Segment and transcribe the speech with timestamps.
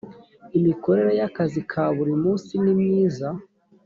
[0.57, 3.27] imikorere y ‘akazi ka buri munsi nimyiza.